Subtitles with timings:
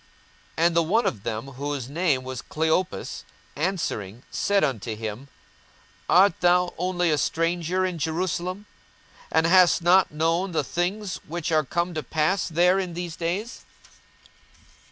[0.57, 3.23] 42:024:018 And the one of them, whose name was Cleopas,
[3.55, 5.27] answering said unto him,
[6.09, 8.65] Art thou only a stranger in Jerusalem,
[9.31, 13.63] and hast not known the things which are come to pass there in these days?